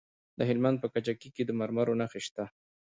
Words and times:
د 0.37 0.39
هلمند 0.49 0.77
په 0.83 0.87
کجکي 0.93 1.29
کې 1.35 1.43
د 1.45 1.51
مرمرو 1.59 1.97
نښې 1.99 2.21
شته. 2.25 2.43